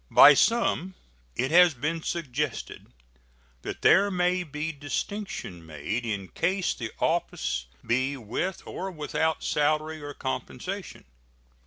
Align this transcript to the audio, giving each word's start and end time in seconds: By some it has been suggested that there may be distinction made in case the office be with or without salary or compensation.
By 0.09 0.33
some 0.33 0.95
it 1.35 1.51
has 1.51 1.75
been 1.75 2.01
suggested 2.01 2.91
that 3.61 3.83
there 3.83 4.09
may 4.09 4.41
be 4.41 4.71
distinction 4.71 5.63
made 5.63 6.07
in 6.07 6.29
case 6.29 6.73
the 6.73 6.91
office 6.99 7.67
be 7.85 8.17
with 8.17 8.63
or 8.65 8.89
without 8.89 9.43
salary 9.43 10.01
or 10.01 10.15
compensation. 10.15 11.05